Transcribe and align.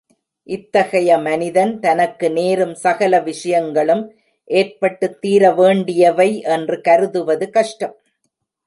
இத்தகைய 0.47 1.17
மனிதன் 1.17 1.79
தனக்கு 1.79 2.31
நேரும் 2.31 2.73
சகல 2.75 3.19
விஷயங்களும் 3.19 4.03
ஏற்பட்டுத் 4.49 5.19
தீரவேண்டியவை 5.25 6.29
என்று 6.49 6.81
கருதுவது 6.81 7.49
கஷ்டம். 7.49 7.95